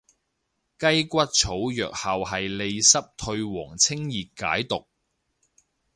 [0.79, 4.87] 雞骨草藥效係利濕退黃清熱解毒